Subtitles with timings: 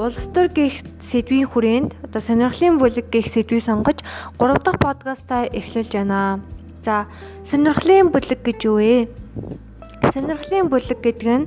[0.00, 0.80] улс төр гих
[1.12, 4.00] сэдвийн хүрээнд одоо сонирхлын бүлэг гих сэдвийг сонгож
[4.40, 6.40] 3 дахь подкастаа эхлүүлж байна.
[6.84, 7.04] За
[7.44, 9.12] сонирхлын бүлэг гэж юу вэ?
[10.16, 11.46] Сонирхлын бүлэг гэдэг нь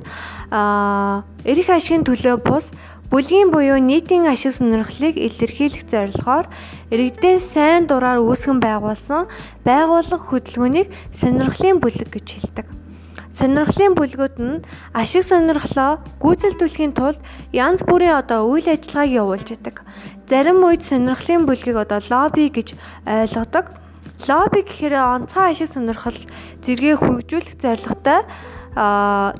[0.54, 2.66] аа эрх ашигын төлөө бус
[3.10, 6.46] бүлгийн буюу нийтийн ашиг сонирхлыг илэрхийлэх зорилгоор
[6.94, 9.26] иргэдээ сайн дураар үүсгэн байгуулсан
[9.66, 12.83] байгууллага хөдөлгөөнийг сонирхлын бүлэг гэж хэлдэг.
[13.38, 14.62] Сонирхлын бүлгүүд нь
[14.94, 17.18] ашиг сонирхлоо гүйцэлдүүлэхийн тулд
[17.50, 19.76] янз бүрийн одоо үйл ажиллагааг явуулж байдаг.
[20.30, 23.74] Зарим үед сонирхлын бүлгийг одоо лобби гэж ойлгодог.
[24.28, 26.18] Лобби гэхээр онцгой ашиг сонирхол
[26.62, 28.20] зэрэгээ хүргэжүүлэх зорилготой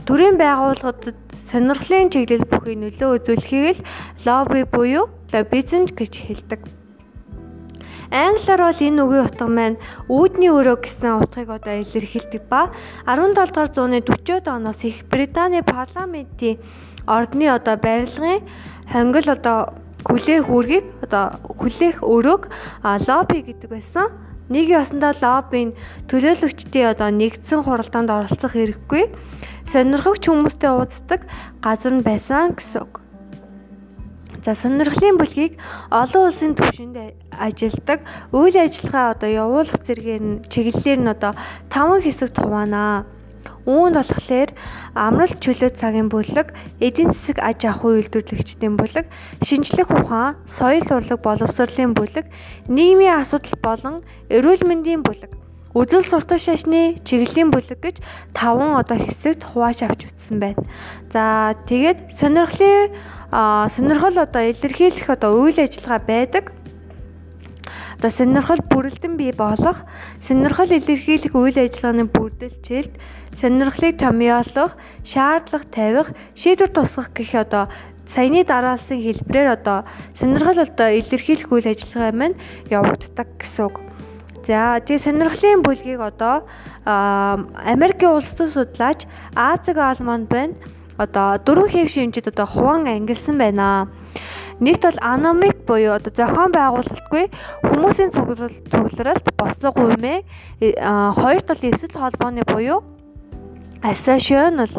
[0.06, 1.18] төрийн байгууллагуудад
[1.50, 3.86] сонирхлын чиглэл бүхий нөлөө үзүүлэхийг л
[4.26, 6.83] лобби буюу лоббизм гэж хэлдэг.
[8.10, 12.68] Англиар бол энэ үгийн утга маань үүдний өрөө гэсэн утгыг одоо илэрхийлдэг ба
[13.06, 16.60] 17 дугаар зууны 40-од оноос их Британий парламентийн
[17.06, 18.44] ордны одоо барилгын
[18.92, 19.58] хонгил одоо
[20.04, 22.42] хүлээх үүргийг одоо хүлээх өрөөг
[23.08, 24.08] лобби гэдэг байсан.
[24.52, 25.72] Нийгмийн осондоо лоббийн
[26.12, 29.04] төлөөлөгчдийн одоо нэгдсэн хуралдаанд оролцох хэрэггүй
[29.72, 31.24] сонирхогч хүмүүстэй уулздаг
[31.64, 33.03] газар нь байсан гэсэн үг.
[34.44, 35.56] За сонирхлын бүлгийг
[35.88, 37.00] олон улсын түвшинд
[37.32, 41.32] ажилдаг үйл ажиллагаа одоо явуулах зэргээр нь чиглэлээр нь одоо
[41.72, 43.08] 5 хэсэгт хуваана.
[43.64, 44.50] Үүнд болохоор
[44.92, 46.52] амралт чөлөө цагийн бүлэг,
[46.84, 49.08] эдийн засаг аж ахуйн үйлдвэрлэгчдийн бүлэг,
[49.40, 52.28] шинжлэх ухаан, соёл урлаг боловсролын бүлэг,
[52.68, 53.96] нийгмийн асуудал болон
[54.28, 55.32] эрүүл мэндийн бүлэг,
[55.72, 57.96] үзэл суртал шашны чиглэлийн бүлэг гэж
[58.36, 60.60] таван одоо хэсэгт хувааж авч үзсэн байна.
[61.08, 62.92] За тэгээд сонирхлын
[63.30, 66.52] сонирхол одоо илэрхийлэх одоо үйл ажиллагаа байдаг.
[67.98, 69.80] Одоо сонирхол бүрэлдэн бий болох,
[70.20, 72.92] сонирхол илэрхийлэх үйл ажиллагааны бүрдэлчилт,
[73.32, 77.72] сонирхлыг томьёолох, шаардлага тавих, шийдвэр тусгах гэх одоо
[78.06, 79.84] саяны дараалсан хэлбрээр одоо
[80.20, 82.36] сонирхол одоо илэрхийлэх үйл ажиллагаа маань
[82.68, 83.80] явагддаг гэсэн үг.
[84.44, 86.44] За тэгээ сонирхлын бүлгийг одоо
[86.84, 90.52] Америкийн улс төр судлаач Азиг Алманд байна
[90.98, 93.88] одоо дөрвөн хэв шимжид одоо хуваан ангилсан байна.
[94.60, 97.24] Нэгт бол аномик буюу одоо зохион байгуулалтгүй
[97.66, 100.22] хүмүүсийн цугларалт бослого хуймээ
[101.18, 102.84] хоёрт бол эсэл холбооны буюу
[103.82, 104.70] associational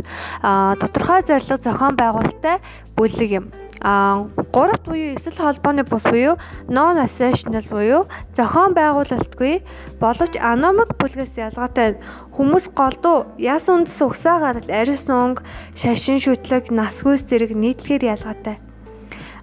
[0.80, 2.58] тодорхой зорилго зохион байгуулалттай
[2.96, 3.46] бүлэг юм.
[3.88, 9.62] А гуравт буюу эсэл холбооны бус буюу non associational буюу зохион байгуулалтгүй
[10.02, 11.94] боловч аномик бүлгээс ялгаатай
[12.34, 15.46] хүмүүс голдуу яс үндэс угсаа гарал арьс унг
[15.78, 18.58] шашин шүтлэг насгүйс зэрэг нийтлэгээр ялгаатай.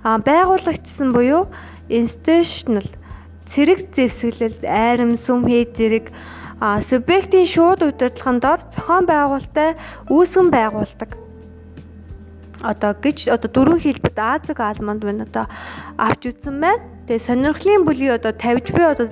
[0.02, 1.46] А байгуулагчсан буюу
[1.86, 2.90] institutional
[3.46, 6.10] цэрэг зэвсэглэл айрам сүм хий зэрэг
[6.90, 9.78] субъектийн шууд удирдлагын дор зохион байгуулалттай
[10.10, 11.10] үүсгэн байгуулдаг
[12.62, 15.46] одоо гэж одоо дөрвөн хэлбэрт Азиг алманд байна одоо
[15.98, 16.82] авч үзсэн байна.
[17.06, 19.08] Тэгээ сонирхлын бүлгийг одоо тавьж би одоо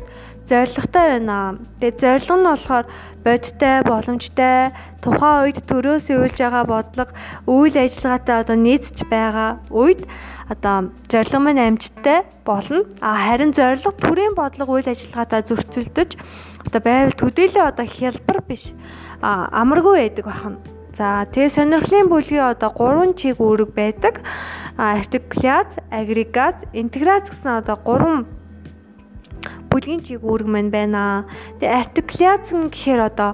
[0.50, 1.59] зоригтой байна.
[1.78, 2.87] Тэгээ зорилго нь болохоор
[3.25, 4.72] бодиттой, боломжтой,
[5.05, 7.12] тухайн үед төрөөс өвлж байгаа бодлого,
[7.47, 10.09] үйл ажиллагаатай одоо нийцж байгаа үед
[10.49, 12.89] одоо зорилго маань амжилттай болно.
[13.00, 16.10] А харин зорилго төрийн бодлого үйл ажиллагаатай зөрчилдөж
[16.66, 18.72] одоо байвал төдийлөө одоо хялбар биш
[19.22, 20.79] амаргүй байдаг бахна.
[21.00, 24.21] За тэгээ сонирхлын бүлгийн одоо 3 чиг үүрэг байдаг.
[24.77, 28.28] Артикуляц, агрегат, интеграц гэсэн одоо 3
[29.72, 31.25] бүлгийн чиг үүрэг маань байна.
[31.56, 33.33] Тэгээ артикуляц гэхээр одоо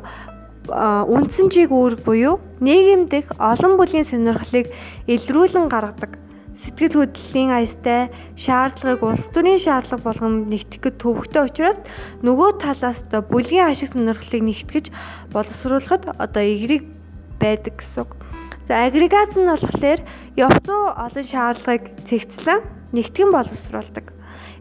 [1.10, 4.70] үндсэн чиг үүрэг буюу нийгэм дэх олон бүлийн сонирхлыг
[5.10, 6.22] илрүүлэн гаргадаг
[6.62, 11.78] сэтгэл хөдлөлийн аястай шаардлагыг улс төрийн шаардлага болгон нэгтгэхэд төвөгтэй учраас
[12.22, 14.86] нөгөө талаас одоо бүлгийн ашиг сонирхлыг нэгтгэж
[15.34, 16.95] боловсруулахад одоо эерэг
[17.40, 18.12] байдаг гэсэн үг.
[18.68, 20.00] За агрегац нь болохоор
[20.34, 22.60] явцуу олон шаардлагыг цэгцлэн
[22.92, 24.06] нэгтгэн боловсруулдаг.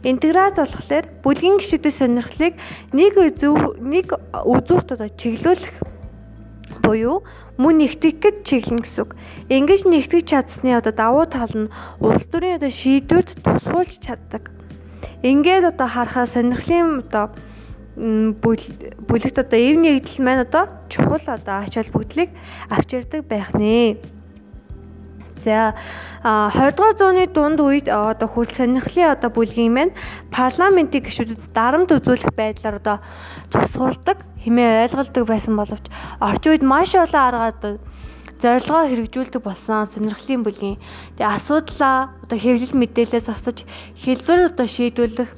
[0.06, 2.54] Интеграц болохоор бүлгийн гишүүдийн сонирхлыг
[2.94, 4.14] нэг зөв нэг
[4.46, 5.76] үзүүрт одоо чиглүүлэх
[6.86, 7.26] буюу
[7.58, 9.12] мөн нэгтгэх гэж чиглэн гэсэн үг.
[9.50, 14.54] Ингэж нэгтгэж чадсны одоо давуу тал нь улс төрийн одоо шийдвэрт тусгуулж чаддаг.
[15.26, 17.34] Ингээд одоо харахаа сонирхлын одоо
[17.96, 22.30] бүлэгт одоо эв нэгдэл маань одоо чухал одоо ач холбогдлыг
[22.70, 23.98] авчирдаг байх нэ.
[25.46, 25.76] За
[26.24, 29.94] 20 дугаар зууны дунд үед одоо хүрл сонирхлын одоо бүлгийн маань
[30.34, 32.98] парламентын гишүүдэд дарамт үзүүлэх байдлаар одоо
[33.54, 35.86] тусгуулдаг хэмээн ойлголдог байсан боловч
[36.20, 37.72] орчин үед маш олон арга одоо
[38.42, 40.78] зорилгоо хэрэгжүүлдэг болсон сонирхлын бүлгийн
[41.16, 43.64] тэгээ асуудлаа одоо хэвлэл мэдээлэлээс асууж
[44.04, 45.30] хэлбэр одоо шийдвэрлэх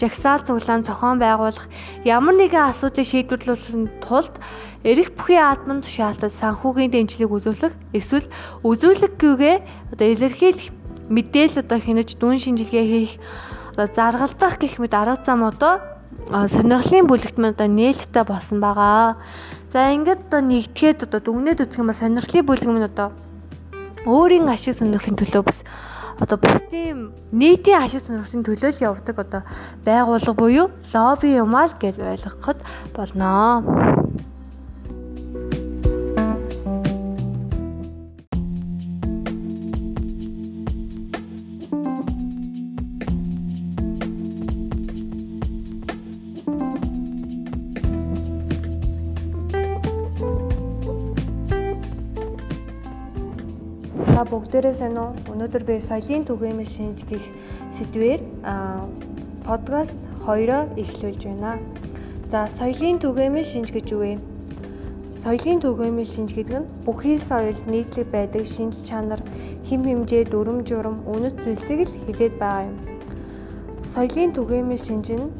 [0.00, 1.68] жагсаал цуглаан зохион байгуулах
[2.04, 4.34] ямар нэгэн асуудлыг шийдвэрлэхийн тулд
[4.82, 8.26] эрэх бүхий албанд шаалтаж санхүүгийн дэмжлэг үзүүлэх эсвэл
[8.64, 9.56] үзүүлэхгүйгээ
[9.92, 10.68] одоо илэрхийлэх
[11.12, 13.12] мэдээлэл одоо хянаж дүн шинжилгээ хийх
[13.76, 15.74] одоо заргалдах гэх мэт арга зам одоо
[16.30, 19.16] сонирхлын бүлэгтмэн одоо нээлттэй болсон байгаа.
[19.72, 23.12] За ингээд одоо нэгтгэхэд одоо дүгнээд үзэх юм ба сонирхлын бүлэг минь одоо
[24.06, 25.60] өөрийн ашиг сонирхлын төлөө бас
[26.20, 26.98] одоо бусдын
[27.32, 29.42] нийтийн ашиг сонирхлын төлөө л явдаг одоо
[29.86, 32.58] байгууллага буюу лобби юмаа л гэж ойлгоход
[32.94, 33.64] болно.
[54.20, 55.16] Та бүгдээрээ сайн уу?
[55.32, 57.24] Өнөөдөр би соёлын түгээмэл шинж гих
[57.80, 58.20] сэдвээр
[59.48, 59.96] подкаст
[60.28, 61.56] 2-оо эхлүүлж байна.
[62.28, 64.20] За соёлын түгээмэл шинж гэж юу вэ?
[65.24, 69.24] Соёлын түгээмэл шинж гэдэг нь бүхий соёл нийтлэг байдаг шинж чанар,
[69.64, 72.76] хим хэмжээ, дүрм журам, үнэт зүйлсийг л хилээд байгаа юм.
[73.96, 75.32] Соёлын түгээмэл шинж нь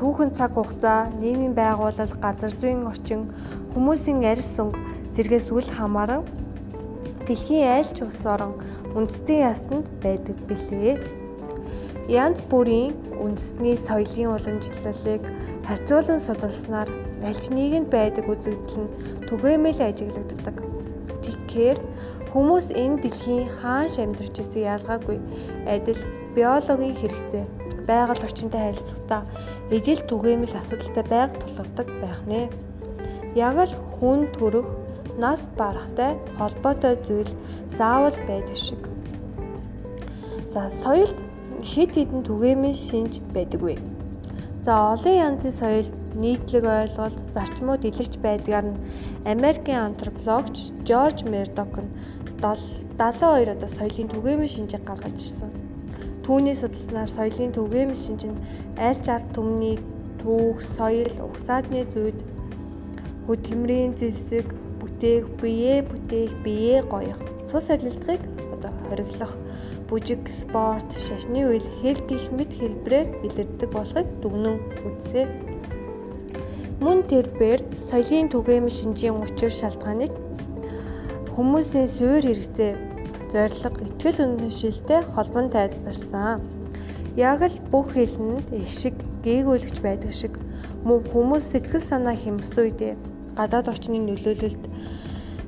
[0.00, 3.28] түүхэн цаг хугацаа, нийгмийн байгууллал, газар зүйн орчин,
[3.76, 4.80] хүмүүсийн арьс өнгө
[5.12, 6.24] зэргээс үл хамааран
[7.28, 8.56] дэлхийн аль ч улс орон
[8.96, 10.96] үндэстэн ясанд байдаг билээ.
[12.08, 15.22] Янз бүрийн үндэстний соёлын уламжлалыг
[15.68, 16.88] харьцуулан судалснаар
[17.28, 18.92] аль ч нийгэмд байдаг үзэгдэл нь
[19.28, 20.56] түгээмэл ажиглагддаг.
[21.20, 21.78] Тэгэхээр
[22.32, 25.18] хүмүүс энэ дэлхийн хааш амьдарч байсан ялгаагүй
[25.68, 26.00] адил
[26.32, 27.44] биологийн хэрэгцээ
[27.88, 29.22] байгаль орчинтой харилцахдаа
[29.76, 32.48] ижил түгээмэл асуудалтай байг тулгардаг байх нэ.
[33.36, 34.68] Яг л хүн төрөх
[35.18, 37.30] нас барахтай холбоотой зүйл
[37.78, 38.82] заавал байдаг шиг.
[40.54, 41.18] За соёлд
[41.70, 43.76] хэд хэдэн түгээмэл шинж байдаггүй.
[44.64, 45.92] За олон янзын соёлд
[46.22, 48.80] нийтлэг ойлголт, зарчмууд илэрч байдгаар нь
[49.34, 50.56] Америкийн антропологч
[50.88, 51.90] Жорж Мердок нь
[52.42, 55.50] 72 одоо соёлын түгээмэл шинжийг гаргаж ирсэн.
[56.24, 58.42] Түүний судалснаар соёлын түгээмэл шинж нь
[58.86, 59.76] аль ч ард түмний
[60.20, 62.18] түүх, соёл, угсаадны зүйд
[63.26, 64.46] хөдөлмөрийн зэвсэг,
[64.80, 67.18] бүтээх, биеэ бүтээх, биеэ гоёх,
[67.50, 68.22] цус солилдохыг
[68.54, 69.34] одоо хориглох,
[69.88, 75.28] бүжиг, спорт, шашны үйл, хэл гих мэт хэлбэрээр илэрдэг болохыг дүгнэн үзсэн.
[76.80, 77.60] Мөн тэрбээр
[77.90, 80.12] соёлын түгээмэл шинжийн учир шалтгааныг
[81.34, 82.72] хүмүүсийн суурь хэрэгцээ,
[83.32, 86.42] зориг, ихтгэл үнэмшилтэй холбон тайлбарсан.
[87.16, 90.34] Яг л бүх хэлэнд их шиг гээгүүлэгч байдаг шиг
[90.86, 92.94] мөн хүмүүс сэтгэл санаа хэмс үедээ
[93.38, 94.62] гадаад орчныг нөлөөлөлд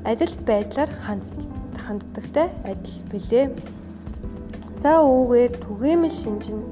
[0.05, 3.47] адил байдлаар ханддагтай адил билээ.
[4.83, 6.65] За үүгээр түгээмэл шинжин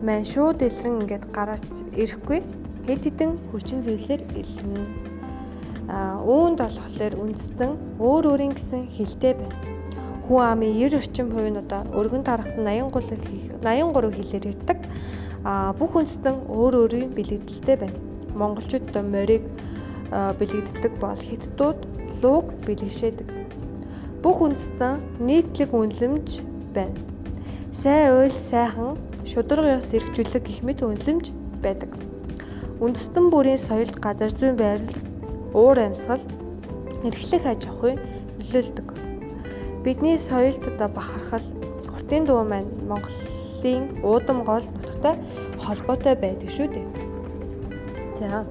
[0.00, 2.40] маань шууд илрэн ингээд гараад ирэхгүй
[2.88, 4.84] хэд хэдэн хүчин зүйлсээр илэрнэ.
[5.92, 9.56] А үүнд болохоор үндэстэн өөр өөрийн гэсэн хэлтэй байна.
[10.24, 14.78] Хүн амын 90 орчим хувь нь одоо өргөн тархсан 83 83 хэлээр ярьдаг.
[15.44, 17.98] А бүх үндэстэн өөр өөрийн бэлэгдэлтэй байна.
[18.32, 19.44] Монголчууд морийг
[20.10, 21.91] бэлэгддэг бол хятадууд
[22.22, 23.28] лууг бэлгэшээдэг.
[24.22, 26.28] Бүх үндэстэн нийтлэг үнэлэмж
[26.74, 26.98] байна.
[27.82, 28.94] Сайн уйл сайхан
[29.26, 31.26] шударга ёс эргжүүлэг гэх мэт үнэлэмж
[31.62, 31.90] байдаг.
[32.78, 34.98] Үндэстэн бүрийн соёлд газар зүйн байрлал,
[35.54, 36.22] уур амьсгал,
[37.02, 37.98] эрхлэх аж ахуй
[38.38, 38.88] нөлөөлдөг.
[39.82, 41.46] Бидний соёлд одоо бахархал,
[41.90, 45.14] хотын дуу маань Монголын уудам гол нутагтай
[45.58, 46.86] холбоотой байдаг шүү дээ.
[48.18, 48.46] За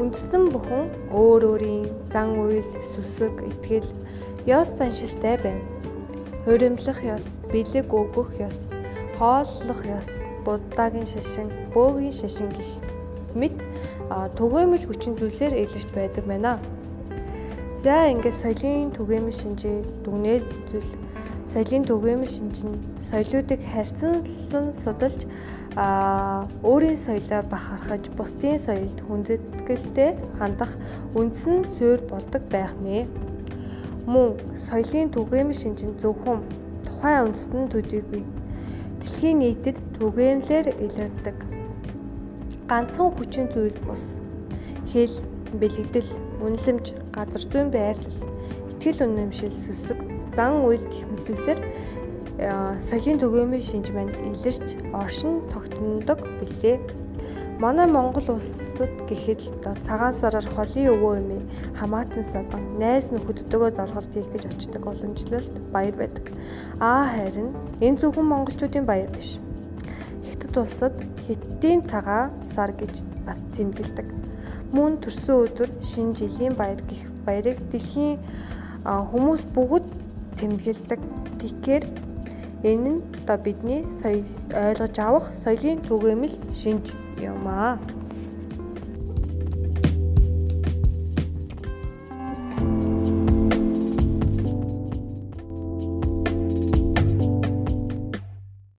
[0.00, 2.64] Үндэстэн бүхэн өөр өөрийн зан үйл,
[2.96, 3.88] сүсэг, итгэл,
[4.48, 5.60] ёс заншилтай байна.
[6.44, 8.56] Хуримлах ёс, бэлэг өгөх ёс,
[9.20, 10.08] хооллох ёс,
[10.44, 12.70] буддагийн шашин, бөөгийн шашин гэх
[13.36, 13.56] мэт
[14.40, 16.56] түгээмэл хүчин зүйлсээр илэрч байдаг байна.
[17.84, 20.90] За ингээд соёлын түгээмэл шинжээ дүгнээд зүйл
[21.52, 22.78] соёлын түгээмэл шинж нь
[23.10, 25.20] соёлуудыг харьцуулан судалж
[26.70, 30.72] өөрийн соёлоор бахархаж бусдын соёлд хүндэтгэлтэй хандах
[31.18, 33.06] үндсэн суурь болдог байх нэ.
[34.06, 36.38] Мөн соёлын түгээмэл шинжин зөвхөн
[36.86, 38.22] тухайн үндэстэн төдийгүй
[39.00, 41.38] дэлхийн нийтэд түгээмлэр илэрдэг.
[42.70, 44.04] Ганцхан хүчин зүйл бус
[44.92, 45.14] хэл,
[45.58, 46.10] бэлэгдэл,
[46.44, 48.18] үнэлэмж, газар зүйн байрлал,
[48.70, 49.98] итгэл үнэмшил, сүсэг,
[50.40, 51.60] зан үйл гэх мэтүүсээр
[52.88, 56.80] соёлын түгээмэл шинж манд илэрч оршин тогтнодог билээ.
[57.60, 59.40] Манай Монгол улсад гэхэд
[59.84, 61.42] цагаан сараар холын өвөө эмээ
[61.76, 66.24] хамаатан садан найз нөхөддөгөө залгалт хийх гэж очдог уламжлалт баяр байдаг.
[66.80, 67.52] Аа харин
[67.84, 69.36] энэ зөвхөн монголчуудын баяр биш.
[70.24, 70.96] Бусдад улсад
[71.28, 74.08] Хиттийн цагаан сар гэж бас тэмдэглэдэг.
[74.72, 78.16] Мөн төрсөн өдөр шинэ жилийн баяр гэх баярыг дэлхийн
[78.84, 79.79] хүмүүс бүгд
[80.40, 81.00] тэмдэглэдэг.
[81.38, 81.84] Тэгэхээр
[82.70, 84.26] энэ нь одоо бидний соёл
[84.64, 86.86] ойлгож авах соёлын түгээмэл шинж
[87.20, 87.76] юм аа.